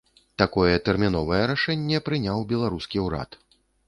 [0.41, 3.39] Такое тэрміновае рашэнне прыняў беларускі ўрад.